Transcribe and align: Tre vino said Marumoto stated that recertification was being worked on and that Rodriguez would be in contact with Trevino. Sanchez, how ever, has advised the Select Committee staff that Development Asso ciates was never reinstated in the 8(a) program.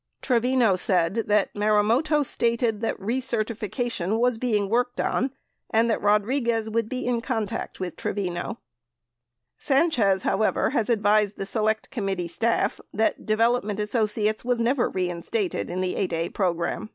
Tre 0.23 0.39
vino 0.39 0.75
said 0.77 1.27
Marumoto 1.53 2.23
stated 2.25 2.81
that 2.81 2.97
recertification 2.99 4.17
was 4.17 4.39
being 4.39 4.67
worked 4.67 4.99
on 4.99 5.29
and 5.69 5.91
that 5.91 6.01
Rodriguez 6.01 6.71
would 6.71 6.89
be 6.89 7.05
in 7.05 7.21
contact 7.21 7.79
with 7.79 7.95
Trevino. 7.97 8.57
Sanchez, 9.59 10.23
how 10.23 10.41
ever, 10.41 10.71
has 10.71 10.89
advised 10.89 11.37
the 11.37 11.45
Select 11.45 11.91
Committee 11.91 12.27
staff 12.27 12.81
that 12.91 13.27
Development 13.27 13.79
Asso 13.79 14.07
ciates 14.07 14.43
was 14.43 14.59
never 14.59 14.89
reinstated 14.89 15.69
in 15.69 15.81
the 15.81 15.93
8(a) 15.93 16.33
program. 16.33 16.89